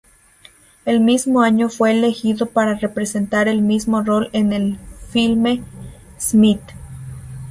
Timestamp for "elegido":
1.91-2.47